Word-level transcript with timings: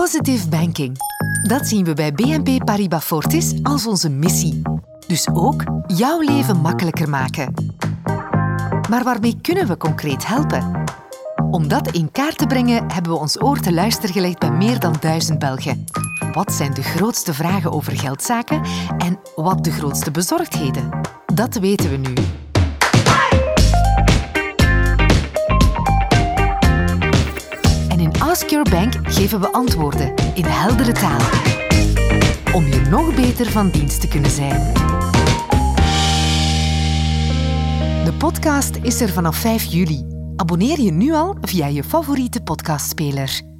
Positive 0.00 0.48
banking. 0.48 0.96
Dat 1.42 1.66
zien 1.66 1.84
we 1.84 1.94
bij 1.94 2.12
BNP 2.12 2.64
Paribas 2.64 3.04
Fortis 3.04 3.54
als 3.62 3.86
onze 3.86 4.10
missie. 4.10 4.62
Dus 5.06 5.28
ook 5.32 5.62
jouw 5.86 6.20
leven 6.20 6.56
makkelijker 6.56 7.08
maken. 7.08 7.54
Maar 8.90 9.04
waarmee 9.04 9.38
kunnen 9.42 9.66
we 9.66 9.76
concreet 9.76 10.26
helpen? 10.26 10.84
Om 11.50 11.68
dat 11.68 11.90
in 11.90 12.10
kaart 12.10 12.38
te 12.38 12.46
brengen 12.46 12.92
hebben 12.92 13.12
we 13.12 13.18
ons 13.18 13.42
oor 13.42 13.60
te 13.60 13.72
luisteren 13.72 14.14
gelegd 14.14 14.38
bij 14.38 14.50
meer 14.50 14.80
dan 14.80 14.94
duizend 15.00 15.38
Belgen. 15.38 15.84
Wat 16.32 16.52
zijn 16.52 16.74
de 16.74 16.82
grootste 16.82 17.34
vragen 17.34 17.72
over 17.72 17.98
geldzaken 17.98 18.62
en 18.98 19.20
wat 19.34 19.64
de 19.64 19.70
grootste 19.70 20.10
bezorgdheden? 20.10 21.00
Dat 21.34 21.54
weten 21.54 21.90
we 21.90 21.96
nu. 21.96 22.14
Ask 28.34 28.50
Your 28.50 28.70
Bank 28.70 28.94
geven 29.02 29.40
we 29.40 29.52
antwoorden 29.52 30.14
in 30.34 30.44
heldere 30.44 30.92
taal. 30.92 31.20
Om 32.54 32.66
je 32.66 32.80
nog 32.90 33.14
beter 33.14 33.50
van 33.50 33.70
dienst 33.70 34.00
te 34.00 34.08
kunnen 34.08 34.30
zijn. 34.30 34.72
De 38.04 38.14
podcast 38.18 38.76
is 38.82 39.00
er 39.00 39.08
vanaf 39.08 39.36
5 39.36 39.64
juli. 39.64 40.06
Abonneer 40.36 40.80
je 40.80 40.92
nu 40.92 41.12
al 41.12 41.36
via 41.40 41.66
je 41.66 41.84
favoriete 41.84 42.40
podcastspeler. 42.40 43.53